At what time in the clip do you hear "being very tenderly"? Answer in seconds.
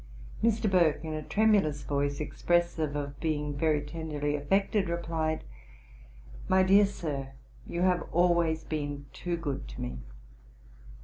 3.19-4.35